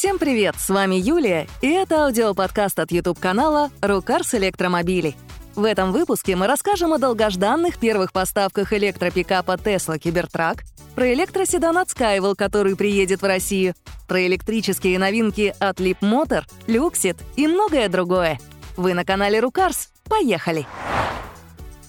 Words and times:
Всем 0.00 0.18
привет, 0.18 0.54
с 0.58 0.70
вами 0.70 0.94
Юлия, 0.94 1.46
и 1.60 1.68
это 1.68 2.06
аудиоподкаст 2.06 2.78
от 2.78 2.90
YouTube-канала 2.90 3.70
«Рукарс 3.82 4.32
электромобилей». 4.32 5.14
В 5.54 5.62
этом 5.64 5.92
выпуске 5.92 6.36
мы 6.36 6.46
расскажем 6.46 6.94
о 6.94 6.98
долгожданных 6.98 7.76
первых 7.76 8.10
поставках 8.10 8.72
электропикапа 8.72 9.56
Tesla 9.62 10.00
Cybertruck, 10.00 10.60
про 10.94 11.12
электроседан 11.12 11.76
от 11.76 11.88
Skywell, 11.88 12.34
который 12.34 12.76
приедет 12.76 13.20
в 13.20 13.26
Россию, 13.26 13.74
про 14.08 14.26
электрические 14.26 14.98
новинки 14.98 15.54
от 15.58 15.80
Leap 15.80 15.98
Motor, 16.00 16.44
Luxit 16.66 17.18
и 17.36 17.46
многое 17.46 17.90
другое. 17.90 18.40
Вы 18.78 18.94
на 18.94 19.04
канале 19.04 19.38
Рукарс. 19.38 19.90
Поехали! 20.08 20.66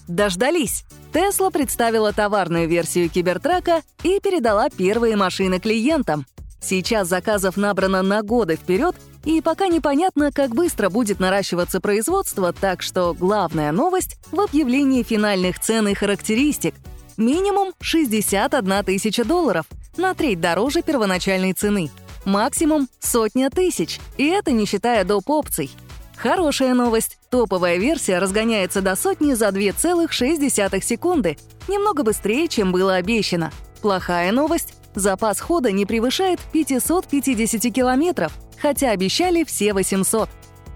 Дождались! 0.06 0.84
Tesla 1.14 1.50
представила 1.50 2.12
товарную 2.12 2.68
версию 2.68 3.08
Кибертрака 3.08 3.80
и 4.02 4.20
передала 4.20 4.68
первые 4.68 5.16
машины 5.16 5.60
клиентам. 5.60 6.26
Сейчас 6.62 7.08
заказов 7.08 7.56
набрано 7.56 8.02
на 8.02 8.22
годы 8.22 8.56
вперед, 8.56 8.94
и 9.24 9.40
пока 9.40 9.66
непонятно, 9.66 10.32
как 10.32 10.50
быстро 10.50 10.88
будет 10.88 11.20
наращиваться 11.20 11.80
производство, 11.80 12.52
так 12.52 12.82
что 12.82 13.14
главная 13.14 13.72
новость 13.72 14.16
в 14.30 14.40
объявлении 14.40 15.02
финальных 15.02 15.58
цен 15.58 15.88
и 15.88 15.94
характеристик. 15.94 16.74
Минимум 17.16 17.72
61 17.80 18.84
тысяча 18.84 19.24
долларов, 19.24 19.66
на 19.96 20.14
треть 20.14 20.40
дороже 20.40 20.82
первоначальной 20.82 21.52
цены. 21.52 21.90
Максимум 22.24 22.88
сотня 23.00 23.50
тысяч, 23.50 24.00
и 24.16 24.26
это 24.28 24.52
не 24.52 24.64
считая 24.64 25.04
доп. 25.04 25.28
опций. 25.28 25.70
Хорошая 26.16 26.74
новость. 26.74 27.18
Топовая 27.30 27.78
версия 27.78 28.18
разгоняется 28.18 28.80
до 28.80 28.94
сотни 28.94 29.34
за 29.34 29.48
2,6 29.48 30.82
секунды, 30.82 31.36
немного 31.66 32.04
быстрее, 32.04 32.46
чем 32.46 32.70
было 32.70 32.94
обещано. 32.94 33.50
Плохая 33.80 34.30
новость. 34.30 34.74
Запас 34.94 35.40
хода 35.40 35.72
не 35.72 35.86
превышает 35.86 36.40
550 36.52 37.72
километров, 37.72 38.32
хотя 38.60 38.90
обещали 38.90 39.44
все 39.44 39.72
800. 39.72 40.28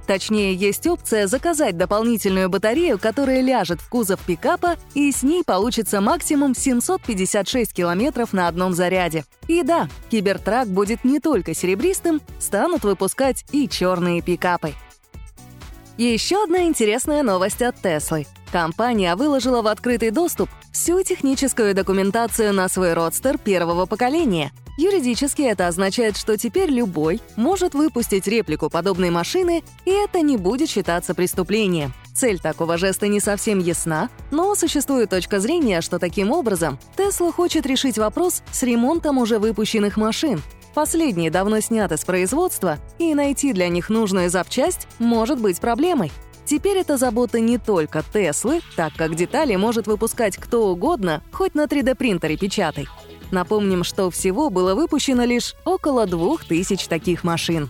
Точнее, 0.07 0.55
есть 0.55 0.87
опция 0.87 1.27
заказать 1.27 1.77
дополнительную 1.77 2.49
батарею, 2.49 2.99
которая 2.99 3.41
ляжет 3.41 3.81
в 3.81 3.89
кузов 3.89 4.21
пикапа, 4.25 4.77
и 4.95 5.11
с 5.11 5.25
ней 5.25 5.43
получится 5.43 6.01
максимум 6.01 6.55
756 6.55 7.73
километров 7.73 8.33
на 8.33 8.47
одном 8.47 8.73
заряде. 8.73 9.25
И 9.49 9.63
да, 9.63 9.89
Кибертрак 10.11 10.69
будет 10.69 11.03
не 11.05 11.19
только 11.19 11.55
серебристым, 11.55 12.21
станут 12.39 12.85
выпускать 12.85 13.45
и 13.51 13.69
черные 13.69 14.23
пикапы. 14.23 14.75
Еще 15.99 16.45
одна 16.45 16.65
интересная 16.65 17.23
новость 17.23 17.63
от 17.63 17.81
Теслы. 17.81 18.27
Компания 18.51 19.17
выложила 19.17 19.63
в 19.63 19.67
открытый 19.67 20.11
доступ 20.11 20.49
всю 20.73 21.03
техническую 21.03 21.75
документацию 21.75 22.53
на 22.53 22.69
свой 22.69 22.95
родстер 22.95 23.39
первого 23.39 23.87
поколения. 23.87 24.53
Юридически 24.79 25.43
это 25.43 25.69
означает, 25.69 26.19
что 26.19 26.37
теперь 26.37 26.71
любой 26.71 27.21
может 27.37 27.75
выпустить 27.75 28.27
реплику 28.27 28.69
подобной 28.69 29.11
машины, 29.11 29.65
и 29.87 29.91
это 29.91 30.21
не 30.21 30.37
будет 30.37 30.69
считаться 30.69 31.15
преступлением. 31.15 31.95
Цель 32.15 32.39
такого 32.39 32.77
жеста 32.77 33.09
не 33.09 33.21
совсем 33.21 33.59
ясна, 33.59 34.11
но 34.31 34.55
существует 34.55 35.11
точка 35.11 35.41
зрения, 35.41 35.81
что 35.81 35.99
таким 35.99 36.31
образом 36.31 36.79
Тесла 36.97 37.33
хочет 37.33 37.67
решить 37.67 37.99
вопрос 37.99 38.43
с 38.53 38.63
ремонтом 38.63 39.19
уже 39.19 39.39
выпущенных 39.39 39.97
машин, 39.97 40.43
Последние 40.77 41.31
давно 41.31 41.61
сняты 41.61 41.97
с 41.97 42.05
производства, 42.05 42.77
и 42.99 43.15
найти 43.15 43.55
для 43.55 43.69
них 43.69 43.89
нужную 43.89 44.29
запчасть 44.29 44.87
может 44.99 45.41
быть 45.41 45.59
проблемой. 45.59 46.13
Теперь 46.47 46.79
это 46.79 46.97
забота 46.97 47.41
не 47.41 47.59
только 47.59 48.05
Теслы, 48.13 48.61
так 48.77 48.93
как 48.97 49.17
детали 49.17 49.57
может 49.57 49.89
выпускать 49.89 50.37
кто 50.37 50.69
угодно, 50.69 51.23
хоть 51.33 51.57
на 51.57 51.65
3D-принтере 51.65 52.37
печатай. 52.37 52.87
Напомним, 53.33 53.83
что 53.83 54.11
всего 54.11 54.49
было 54.49 54.77
выпущено 54.77 55.25
лишь 55.25 55.55
около 55.65 56.07
2000 56.07 56.89
таких 56.89 57.25
машин. 57.25 57.69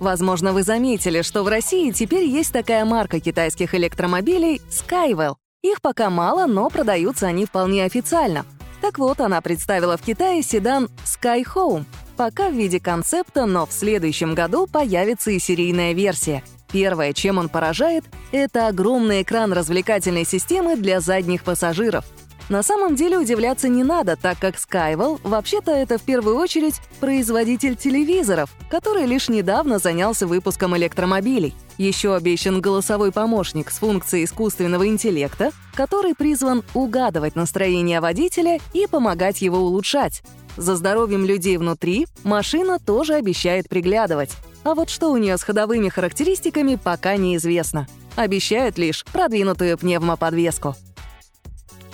Возможно, 0.00 0.52
вы 0.52 0.64
заметили, 0.64 1.22
что 1.22 1.44
в 1.44 1.48
России 1.48 1.92
теперь 1.92 2.24
есть 2.24 2.52
такая 2.52 2.84
марка 2.84 3.20
китайских 3.20 3.74
электромобилей 3.76 4.60
Skywell. 4.68 5.36
Их 5.62 5.80
пока 5.80 6.10
мало, 6.10 6.46
но 6.46 6.68
продаются 6.68 7.28
они 7.28 7.46
вполне 7.46 7.84
официально. 7.84 8.44
Так 8.82 8.98
вот, 8.98 9.20
она 9.20 9.40
представила 9.40 9.96
в 9.96 10.02
Китае 10.02 10.42
седан 10.42 10.90
Sky 11.04 11.44
Home, 11.54 11.84
пока 12.16 12.50
в 12.50 12.54
виде 12.54 12.80
концепта, 12.80 13.46
но 13.46 13.64
в 13.64 13.72
следующем 13.72 14.34
году 14.34 14.66
появится 14.66 15.30
и 15.30 15.38
серийная 15.38 15.94
версия. 15.94 16.42
Первое, 16.74 17.12
чем 17.12 17.38
он 17.38 17.48
поражает, 17.48 18.02
это 18.32 18.66
огромный 18.66 19.22
экран 19.22 19.52
развлекательной 19.52 20.26
системы 20.26 20.74
для 20.74 20.98
задних 20.98 21.44
пассажиров. 21.44 22.04
На 22.48 22.64
самом 22.64 22.96
деле 22.96 23.16
удивляться 23.16 23.68
не 23.68 23.84
надо, 23.84 24.16
так 24.16 24.40
как 24.40 24.56
Skywell 24.56 25.20
вообще-то 25.22 25.70
это 25.70 25.98
в 25.98 26.02
первую 26.02 26.36
очередь 26.36 26.80
производитель 26.98 27.76
телевизоров, 27.76 28.50
который 28.70 29.06
лишь 29.06 29.28
недавно 29.28 29.78
занялся 29.78 30.26
выпуском 30.26 30.76
электромобилей. 30.76 31.54
Еще 31.78 32.12
обещан 32.12 32.60
голосовой 32.60 33.12
помощник 33.12 33.70
с 33.70 33.78
функцией 33.78 34.24
искусственного 34.24 34.88
интеллекта, 34.88 35.52
который 35.76 36.16
призван 36.16 36.64
угадывать 36.74 37.36
настроение 37.36 38.00
водителя 38.00 38.58
и 38.72 38.88
помогать 38.88 39.42
его 39.42 39.58
улучшать. 39.58 40.24
За 40.56 40.74
здоровьем 40.74 41.24
людей 41.24 41.56
внутри 41.56 42.08
машина 42.24 42.80
тоже 42.80 43.14
обещает 43.14 43.68
приглядывать. 43.68 44.32
А 44.64 44.74
вот 44.74 44.88
что 44.90 45.10
у 45.10 45.16
нее 45.18 45.36
с 45.36 45.42
ходовыми 45.42 45.88
характеристиками, 45.88 46.76
пока 46.82 47.16
неизвестно. 47.16 47.86
Обещают 48.16 48.78
лишь 48.78 49.04
продвинутую 49.04 49.76
пневмоподвеску. 49.76 50.74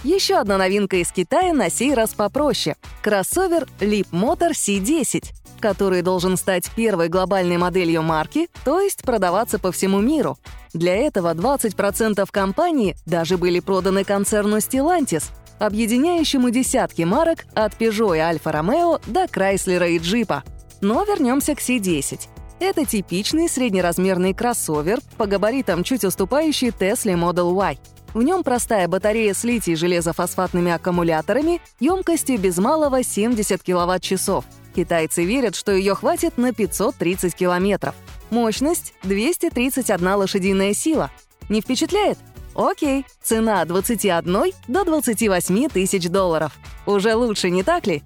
Еще 0.05 0.37
одна 0.37 0.57
новинка 0.57 0.97
из 0.97 1.13
Китая 1.13 1.53
на 1.53 1.69
сей 1.69 1.93
раз 1.93 2.15
попроще— 2.15 2.77
кроссовер 3.03 3.69
Leap 3.81 4.09
Motor 4.13 4.53
C10, 4.53 5.33
который 5.61 6.01
должен 6.01 6.39
стать 6.39 6.71
первой 6.75 7.09
глобальной 7.09 7.59
моделью 7.59 8.03
марки, 8.03 8.49
то 8.65 8.81
есть 8.81 9.03
продаваться 9.03 9.59
по 9.59 9.73
всему 9.73 10.01
миру. 10.01 10.39
Для 10.73 10.97
этого 10.97 11.35
20% 11.35 12.27
компании 12.31 12.97
даже 13.05 13.37
были 13.37 13.61
проданы 13.61 14.05
концерну 14.05 14.57
Stellantis, 14.57 15.25
объединяющему 15.59 16.49
десятки 16.49 17.03
марок 17.03 17.45
от 17.55 17.75
Peugeot 17.75 18.17
и 18.17 18.21
Alfa 18.21 18.55
Romeo 18.55 19.03
до 19.07 19.25
Chrysler 19.25 19.91
и 19.91 19.99
Jeep. 19.99 20.43
Но 20.81 21.05
вернемся 21.05 21.55
к 21.55 21.59
C10. 21.59 22.21
Это 22.61 22.85
типичный 22.85 23.49
среднеразмерный 23.49 24.35
кроссовер, 24.35 25.01
по 25.17 25.27
габаритам 25.27 25.83
чуть 25.83 26.05
уступающий 26.05 26.69
Tesla 26.69 27.15
Model 27.15 27.55
Y. 27.55 27.79
В 28.13 28.23
нем 28.23 28.43
простая 28.43 28.87
батарея 28.87 29.33
с 29.33 29.45
литий-железофосфатными 29.45 30.71
аккумуляторами 30.71 31.63
емкостью 31.81 32.39
без 32.39 32.59
малого 32.59 33.03
70 33.03 33.63
киловатт-часов. 33.63 34.45
Китайцы 34.77 35.25
верят, 35.25 35.57
что 35.57 35.73
ее 35.73 35.95
хватит 35.95 36.37
на 36.37 36.53
530 36.53 37.35
километров. 37.35 37.95
Мощность— 38.29 38.93
231 39.05 40.17
лошадиная 40.17 40.75
сила. 40.75 41.11
Не 41.49 41.63
впечатляет? 41.63 42.19
Окей, 42.55 43.07
цена 43.23 43.63
от 43.63 43.69
21 43.69 44.53
до 44.69 44.85
28 44.85 45.69
тысяч 45.69 46.09
долларов. 46.11 46.53
Уже 46.85 47.15
лучше, 47.15 47.49
не 47.49 47.63
так 47.63 47.87
ли? 47.87 48.03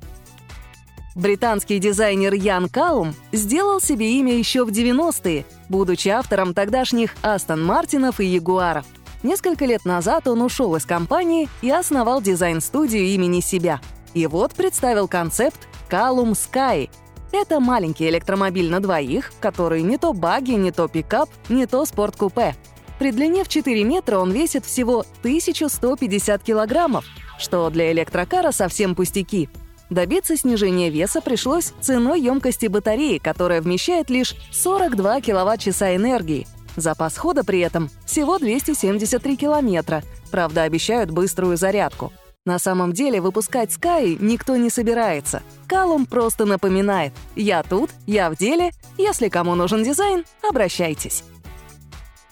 Британский 1.15 1.79
дизайнер 1.79 2.35
Ян 2.35 2.69
Каум 2.69 3.15
сделал 3.31 3.81
себе 3.81 4.19
имя 4.19 4.37
еще 4.37 4.65
в 4.65 4.71
90-е, 4.71 5.45
будучи 5.69 6.09
автором 6.09 6.55
тогдашних 6.55 7.15
Астон 7.23 7.65
Мартинов 7.65 8.19
и 8.19 8.27
Ягуаров. 8.27 8.85
Несколько 9.23 9.65
лет 9.65 9.85
назад 9.85 10.27
он 10.27 10.43
ушел 10.43 10.75
из 10.75 10.85
компании 10.85 11.49
и 11.63 11.71
основал 11.71 12.21
дизайн-студию 12.21 13.05
имени 13.05 13.41
себя. 13.41 13.81
И 14.13 14.27
вот 14.27 14.55
представил 14.55 15.07
концепт 15.07 15.69
Calum 15.89 16.33
Sky. 16.33 16.91
Это 17.31 17.61
маленький 17.61 18.09
электромобиль 18.09 18.69
на 18.69 18.81
двоих, 18.81 19.33
который 19.41 19.83
не 19.83 19.99
то 19.99 20.13
багги, 20.13 20.53
не 20.53 20.73
то 20.73 20.89
пикап, 20.89 21.31
не 21.49 21.67
то 21.67 21.85
спорткупе. 21.85 22.57
При 22.99 23.13
длине 23.13 23.45
в 23.45 23.49
4 23.49 23.85
метра 23.85 24.19
он 24.19 24.33
весит 24.33 24.65
всего 24.65 25.05
1150 25.21 26.43
килограммов, 26.43 27.05
что 27.39 27.71
для 27.71 27.93
электрокара 27.93 28.51
совсем 28.51 28.95
пустяки. 28.97 29.49
Добиться 29.95 30.37
снижения 30.37 30.91
веса 30.91 31.21
пришлось 31.21 31.73
ценой 31.81 32.21
емкости 32.21 32.67
батареи, 32.67 33.19
которая 33.19 33.63
вмещает 33.63 34.11
лишь 34.11 34.35
42 34.51 35.21
киловатт-часа 35.21 35.95
энергии— 35.95 36.47
Запас 36.77 37.17
хода 37.17 37.45
при 37.45 37.61
этом 37.61 37.91
всего 38.05 38.39
273 38.39 39.37
километра, 39.37 40.03
правда, 40.31 40.63
обещают 40.63 41.11
быструю 41.11 41.57
зарядку. 41.57 42.13
На 42.45 42.59
самом 42.59 42.93
деле 42.93 43.21
выпускать 43.21 43.71
Sky 43.71 44.19
никто 44.21 44.57
не 44.57 44.69
собирается. 44.69 45.43
Калум 45.67 46.05
просто 46.05 46.45
напоминает 46.45 47.13
«Я 47.37 47.63
тут, 47.63 47.91
я 48.07 48.29
в 48.29 48.37
деле, 48.37 48.73
если 48.99 49.29
кому 49.29 49.55
нужен 49.55 49.83
дизайн, 49.83 50.25
обращайтесь». 50.43 51.25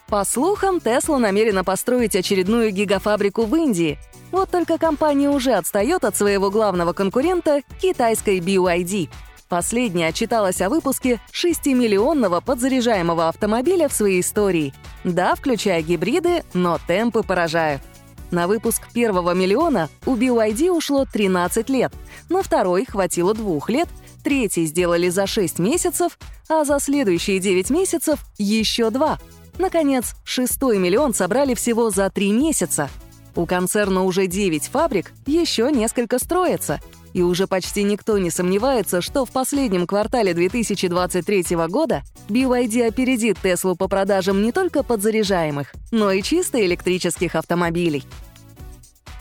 По 0.09 0.25
слухам, 0.27 0.77
Tesla 0.77 1.17
намерена 1.17 1.65
построить 1.65 2.15
очередную 2.15 2.71
гигафабрику 2.71 3.47
в 3.47 3.57
Индии. 3.57 3.99
Вот 4.33 4.51
только 4.51 4.79
компания 4.79 5.31
уже 5.31 5.53
отстает 5.53 6.05
от 6.05 6.17
своего 6.17 6.51
главного 6.51 6.93
конкурента— 6.93 7.63
китайской 7.81 8.41
BYD— 8.41 9.09
Последняя 9.53 10.07
отчиталась 10.07 10.63
о 10.63 10.71
выпуске 10.71 11.21
6-миллионного 11.31 12.41
подзаряжаемого 12.43 13.29
автомобиля 13.29 13.87
в 13.87 13.93
своей 13.93 14.23
истории. 14.23 14.73
Да, 15.05 15.35
включая 15.35 15.83
гибриды, 15.83 16.43
но 16.55 16.79
темпы 16.87 17.23
поражают. 17.23 17.83
На 18.31 18.47
выпуск 18.47 18.91
первого 18.95 19.35
миллиона 19.35 19.91
у 20.07 20.17
BYD 20.17 20.71
ушло 20.71 21.05
13 21.05 21.69
лет, 21.69 21.93
на 22.31 22.43
второй 22.43 22.87
хватило 22.87 23.35
двух 23.35 23.69
лет, 23.69 23.91
третий 24.25 24.65
сделали 24.65 25.11
за 25.11 25.27
6 25.27 25.59
месяцев, 25.59 26.19
а 26.49 26.65
за 26.65 26.81
следующие 26.81 27.39
9 27.39 27.69
месяцев 27.69 28.21
еще 28.39 28.89
два. 28.89 29.19
Наконец, 29.59 30.15
шестой 30.25 30.79
миллион 30.79 31.13
собрали 31.13 31.53
всего 31.53 31.91
за 31.91 32.09
3 32.09 32.33
месяца. 32.33 32.89
У 33.35 33.47
концерна 33.47 34.05
уже 34.05 34.27
9 34.27 34.65
фабрик, 34.67 35.13
еще 35.27 35.71
несколько 35.73 36.19
строятся. 36.19 36.81
И 37.15 37.23
уже 37.23 37.47
почти 37.47 37.83
никто 37.83 38.19
не 38.19 38.31
сомневается, 38.31 39.01
что 39.01 39.25
в 39.25 39.31
последнем 39.31 39.87
квартале 39.87 40.33
2023 40.35 41.57
года 41.69 42.03
BYD 42.29 42.87
опередит 42.89 43.39
Теслу 43.43 43.77
по 43.77 43.89
продажам 43.89 44.43
не 44.43 44.53
только 44.53 44.83
подзаряжаемых, 44.83 45.73
но 45.91 46.11
и 46.11 46.23
чисто 46.23 46.65
электрических 46.65 47.35
автомобилей. 47.35 48.05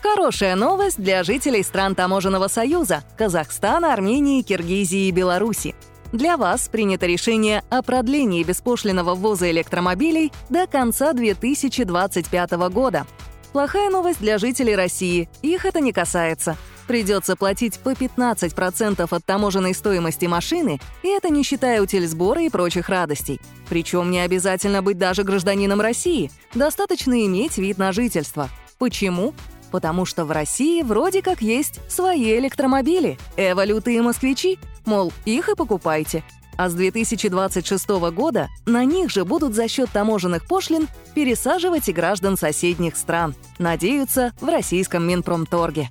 Хорошая 0.02 0.56
новость 0.56 0.98
для 0.98 1.24
жителей 1.24 1.64
стран 1.64 1.96
Таможенного 1.96 2.48
союза– 2.48 3.04
Казахстана, 3.18 3.94
Армении, 3.94 4.42
Киргизии 4.42 5.07
и 5.07 5.12
Беларуси. 5.12 5.75
Для 6.12 6.36
вас 6.36 6.68
принято 6.68 7.06
решение 7.06 7.64
о 7.69 7.81
продлении 7.81 8.44
беспошлиного 8.44 9.16
ввоза 9.16 9.50
электромобилей 9.52 10.34
до 10.50 10.68
конца 10.68 11.14
2025 11.14 12.52
года. 12.69 13.06
Плохая 13.51 13.89
новость 13.89 14.21
для 14.21 14.38
жителей 14.38 14.75
России– 14.75 15.30
их 15.42 15.65
это 15.65 15.81
не 15.81 15.92
касается. 15.92 16.56
Придется 16.88 17.36
платить 17.36 17.80
по 17.80 17.92
15% 17.92 19.07
от 19.09 19.25
таможенной 19.25 19.74
стоимости 19.74 20.25
машины, 20.25 20.80
и 21.03 21.09
это 21.09 21.30
не 21.30 21.44
считая 21.44 21.81
утильсбора 21.81 22.42
и 22.44 22.50
прочих 22.50 22.88
радостей. 22.88 23.42
Причем 23.69 24.09
не 24.09 24.19
обязательно 24.19 24.81
быть 24.81 24.98
даже 24.98 25.24
гражданином 25.24 25.81
России, 25.81 26.31
достаточно 26.53 27.25
иметь 27.25 27.57
вид 27.57 27.77
на 27.77 27.92
жительство. 27.92 28.50
Почему? 28.77 29.33
потому 29.71 30.06
что 30.06 30.25
в 30.25 30.31
России 30.31 30.83
вроде 30.83 31.21
как 31.21 31.42
есть 31.42 31.80
свои 31.89 32.38
электромобили, 32.38 33.18
эволюты 33.38 33.95
и 33.95 34.01
москвичи, 34.01 34.59
мол, 34.86 35.12
их 35.25 35.47
и 35.50 35.56
покупайте. 35.56 36.24
А 36.57 36.69
с 36.69 36.74
2026 36.74 37.89
года 38.12 38.50
на 38.65 38.86
них 38.86 39.09
же 39.09 39.25
будут 39.25 39.56
за 39.56 39.68
счет 39.68 39.89
таможенных 39.92 40.48
пошлин 40.48 40.88
пересаживать 41.15 41.89
и 41.89 41.94
граждан 41.94 42.38
соседних 42.38 42.95
стран. 42.95 43.36
Надеются 43.59 44.33
в 44.42 44.48
российском 44.48 45.07
Минпромторге. 45.07 45.89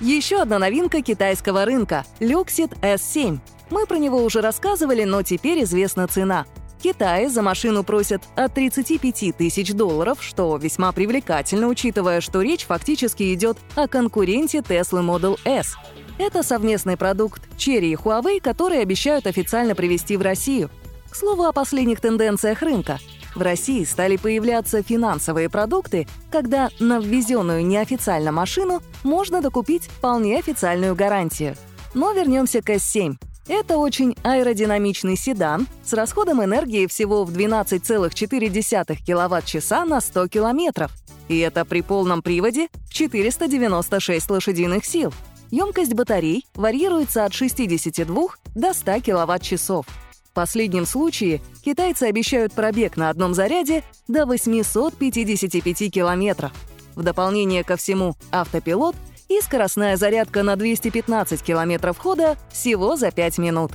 Еще 0.00 0.40
одна 0.40 0.58
новинка 0.58 1.02
китайского 1.02 1.64
рынка– 1.64 2.04
Luxit 2.20 2.78
S7. 2.80 3.38
Мы 3.70 3.86
про 3.86 3.98
него 3.98 4.22
уже 4.22 4.40
рассказывали, 4.40 5.04
но 5.04 5.22
теперь 5.22 5.62
известна 5.64 6.06
цена– 6.08 6.46
Китае 6.82 7.28
за 7.28 7.42
машину 7.42 7.84
просят 7.84 8.22
от 8.36 8.54
35 8.54 9.36
тысяч 9.36 9.72
долларов, 9.72 10.22
что 10.22 10.56
весьма 10.56 10.92
привлекательно, 10.92 11.68
учитывая, 11.68 12.22
что 12.22 12.40
речь 12.40 12.64
фактически 12.64 13.34
идет 13.34 13.58
о 13.74 13.86
конкуренте 13.86 14.58
Tesla 14.58 15.02
Model 15.02 15.38
S. 15.44 15.76
Это 16.20 16.42
совместный 16.42 16.98
продукт 16.98 17.40
Cherry 17.56 17.92
и 17.92 17.94
Huawei, 17.94 18.42
который 18.42 18.82
обещают 18.82 19.26
официально 19.26 19.74
привезти 19.74 20.18
в 20.18 20.20
Россию. 20.20 20.68
К 21.08 21.16
слову 21.16 21.44
о 21.44 21.52
последних 21.52 22.02
тенденциях 22.02 22.60
рынка. 22.60 22.98
В 23.34 23.40
России 23.40 23.84
стали 23.84 24.18
появляться 24.18 24.82
финансовые 24.82 25.48
продукты, 25.48 26.06
когда 26.30 26.68
на 26.78 26.98
ввезенную 26.98 27.64
неофициально 27.64 28.32
машину 28.32 28.82
можно 29.02 29.40
докупить 29.40 29.84
вполне 29.84 30.38
официальную 30.38 30.94
гарантию. 30.94 31.56
Но 31.94 32.12
вернемся 32.12 32.60
к 32.60 32.68
S7. 32.68 33.14
Это 33.48 33.78
очень 33.78 34.14
аэродинамичный 34.22 35.16
седан 35.16 35.66
с 35.82 35.94
расходом 35.94 36.44
энергии 36.44 36.86
всего 36.86 37.24
в 37.24 37.30
12,4 37.30 38.98
кВт-часа 39.06 39.86
на 39.86 40.02
100 40.02 40.28
км. 40.28 40.90
И 41.28 41.38
это 41.38 41.64
при 41.64 41.80
полном 41.80 42.20
приводе 42.20 42.68
в 42.90 42.92
496 42.92 44.28
лошадиных 44.28 44.84
сил. 44.84 45.14
Емкость 45.50 45.94
батарей 45.94 46.46
варьируется 46.54 47.24
от 47.24 47.34
62 47.34 48.28
до 48.54 48.72
100 48.72 49.00
кВт-часов. 49.00 49.86
В 50.24 50.32
последнем 50.32 50.86
случае 50.86 51.40
китайцы 51.64 52.04
обещают 52.04 52.52
пробег 52.52 52.96
на 52.96 53.10
одном 53.10 53.34
заряде 53.34 53.82
до 54.08 54.26
855 54.26 55.92
км. 55.92 56.52
В 56.94 57.02
дополнение 57.02 57.64
ко 57.64 57.76
всему, 57.76 58.14
автопилот— 58.30 58.96
и 59.30 59.40
скоростная 59.40 59.96
зарядка 59.96 60.42
на 60.42 60.56
215 60.56 61.42
км 61.42 61.94
хода 61.96 62.36
всего 62.50 62.96
за 62.96 63.12
5 63.12 63.38
минут. 63.38 63.72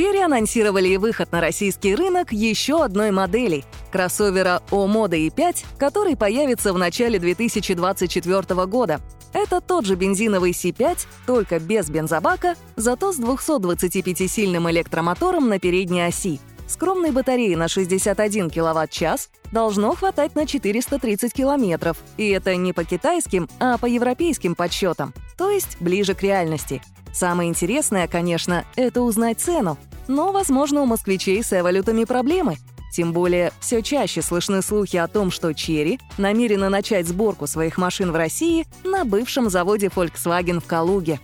Черри 0.00 0.22
анонсировали 0.22 0.96
выход 0.96 1.30
на 1.30 1.42
российский 1.42 1.94
рынок 1.94 2.32
еще 2.32 2.82
одной 2.82 3.10
модели— 3.10 3.66
кроссовера 3.92 4.62
О-Мода 4.70 5.18
E5, 5.18 5.66
который 5.76 6.16
появится 6.16 6.72
в 6.72 6.78
начале 6.78 7.18
2024 7.18 8.64
года. 8.64 9.02
Это 9.34 9.60
тот 9.60 9.84
же 9.84 9.96
бензиновый 9.96 10.52
C5, 10.52 11.00
только 11.26 11.58
без 11.58 11.90
бензобака, 11.90 12.54
зато 12.76 13.12
с 13.12 13.20
225-сильным 13.20 14.70
электромотором 14.70 15.50
на 15.50 15.58
передней 15.58 16.06
оси. 16.06 16.40
Скромной 16.66 17.10
батареи 17.10 17.54
на 17.54 17.68
61 17.68 18.48
кВт-час 18.48 19.28
должно 19.52 19.94
хватать 19.94 20.34
на 20.34 20.46
430 20.46 21.30
километров, 21.30 21.98
и 22.16 22.30
это 22.30 22.56
не 22.56 22.72
по 22.72 22.84
китайским, 22.84 23.50
а 23.58 23.76
по 23.76 23.84
европейским 23.84 24.54
подсчетам, 24.54 25.12
то 25.36 25.50
есть 25.50 25.76
ближе 25.78 26.14
к 26.14 26.22
реальности. 26.22 26.80
Самое 27.12 27.50
интересное, 27.50 28.06
конечно, 28.06 28.64
это 28.76 29.02
узнать 29.02 29.40
цену, 29.40 29.76
но, 30.10 30.32
возможно, 30.32 30.82
у 30.82 30.86
москвичей 30.86 31.42
с 31.42 31.58
эволютами 31.58 32.04
проблемы. 32.04 32.56
Тем 32.92 33.12
более, 33.12 33.52
все 33.60 33.80
чаще 33.80 34.20
слышны 34.20 34.60
слухи 34.60 34.96
о 34.96 35.06
том, 35.06 35.30
что 35.30 35.54
Черри 35.54 36.00
намерена 36.18 36.68
начать 36.68 37.06
сборку 37.06 37.46
своих 37.46 37.78
машин 37.78 38.10
в 38.10 38.16
России 38.16 38.66
на 38.82 39.04
бывшем 39.04 39.48
заводе 39.48 39.86
Volkswagen 39.86 40.58
в 40.58 40.66
Калуге. 40.66 41.20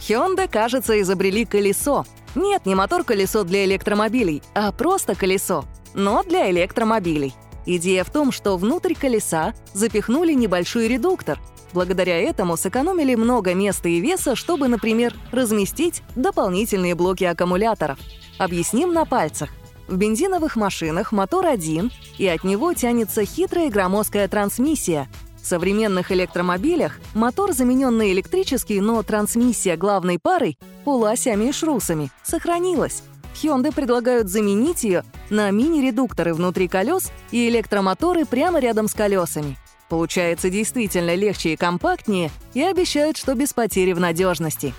Hyundai, 0.00 0.48
кажется, 0.50 1.00
изобрели 1.00 1.44
колесо, 1.44 2.04
нет, 2.34 2.66
не 2.66 2.74
мотор-колесо 2.74 3.44
для 3.44 3.64
электромобилей, 3.64 4.42
а 4.54 4.72
просто 4.72 5.14
колесо, 5.14 5.64
но 5.94 6.24
для 6.24 6.50
электромобилей. 6.50 7.34
Идея 7.66 8.04
в 8.04 8.10
том, 8.10 8.32
что 8.32 8.56
внутрь 8.56 8.94
колеса 8.94 9.54
запихнули 9.72 10.32
небольшой 10.32 10.88
редуктор. 10.88 11.38
Благодаря 11.72 12.18
этому 12.18 12.56
сэкономили 12.56 13.14
много 13.14 13.54
места 13.54 13.88
и 13.88 14.00
веса, 14.00 14.34
чтобы, 14.34 14.68
например, 14.68 15.14
разместить 15.30 16.02
дополнительные 16.16 16.94
блоки 16.94 17.24
аккумуляторов. 17.24 17.98
Объясним 18.38 18.92
на 18.92 19.04
пальцах. 19.04 19.50
В 19.86 19.96
бензиновых 19.96 20.56
машинах 20.56 21.12
мотор 21.12 21.46
один, 21.46 21.90
и 22.18 22.26
от 22.26 22.44
него 22.44 22.72
тянется 22.74 23.24
хитрая 23.24 23.70
громоздкая 23.70 24.28
трансмиссия— 24.28 25.08
в 25.42 25.46
современных 25.46 26.12
электромобилях 26.12 27.00
мотор 27.14 27.52
заменен 27.52 27.96
на 27.96 28.12
электрический, 28.12 28.80
но 28.80 29.02
трансмиссия 29.02 29.76
главной 29.76 30.18
парой— 30.18 30.58
полуосями 30.84 31.48
и 31.48 31.52
шрусами— 31.52 32.10
сохранилась. 32.22 33.02
Hyundai 33.34 33.74
предлагают 33.74 34.28
заменить 34.28 34.84
ее 34.84 35.04
на 35.30 35.50
мини-редукторы 35.50 36.34
внутри 36.34 36.68
колес 36.68 37.10
и 37.30 37.48
электромоторы 37.48 38.24
прямо 38.24 38.60
рядом 38.60 38.88
с 38.88 38.94
колесами. 38.94 39.56
Получается 39.88 40.50
действительно 40.50 41.14
легче 41.14 41.52
и 41.52 41.56
компактнее, 41.56 42.30
и 42.54 42.62
обещают, 42.62 43.16
что 43.16 43.34
без 43.34 43.52
потери 43.52 43.92
в 43.92 44.00
надежности. 44.00 44.72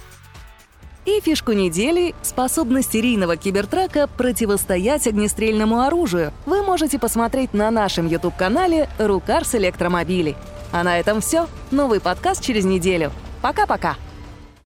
И 1.06 1.20
фишку 1.20 1.54
недели— 1.54 2.14
способность 2.22 2.92
серийного 2.92 3.36
кибертрака 3.36 4.08
противостоять 4.08 5.08
огнестрельному 5.08 5.82
оружию. 5.82 6.32
Вы 6.46 6.62
можете 6.62 7.00
посмотреть 7.00 7.54
на 7.54 7.72
нашем 7.72 8.08
YouTube-канале 8.08 8.88
«Рукарс 9.00 9.56
электромобили». 9.56 10.36
А 10.72 10.84
на 10.84 11.00
этом 11.00 11.20
все. 11.20 11.48
Новый 11.72 12.00
подкаст 12.00 12.44
через 12.44 12.66
неделю. 12.66 13.12
Пока-пока! 13.42 13.98